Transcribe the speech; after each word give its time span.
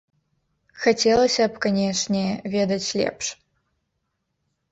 Хацелася 0.83 1.45
б, 1.57 1.59
канечне, 1.65 2.23
ведаць 2.55 2.89
лепш. 3.01 3.25